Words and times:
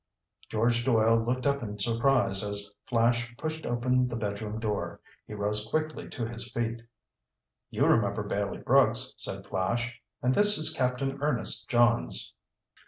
George 0.49 0.83
Doyle 0.83 1.23
looked 1.23 1.45
up 1.45 1.61
in 1.61 1.77
surprise 1.77 2.43
as 2.43 2.73
Flash 2.87 3.37
pushed 3.37 3.67
open 3.67 4.07
the 4.07 4.15
bedroom 4.15 4.59
door. 4.59 4.99
He 5.27 5.35
rose 5.35 5.69
quickly 5.69 6.09
to 6.09 6.27
his 6.27 6.51
feet. 6.51 6.81
"You 7.69 7.85
remember 7.85 8.23
Bailey 8.23 8.57
Brooks," 8.57 9.13
said 9.15 9.45
Flash. 9.45 10.01
"And 10.23 10.33
this 10.33 10.57
is 10.57 10.73
Captain 10.73 11.21
Ernest 11.21 11.69
Johns." 11.69 12.33